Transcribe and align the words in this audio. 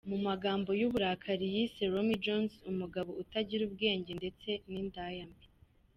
Mu 0.09 0.17
magambo 0.27 0.69
y’uburakari 0.79 1.45
yise 1.55 1.81
Romy 1.93 2.15
Jones 2.25 2.53
umugabo 2.71 3.09
utagira 3.23 3.61
ubwenge 3.65 4.11
ndetse 4.19 4.49
n’‘indaya 4.71 5.25
mbi. 5.31 5.45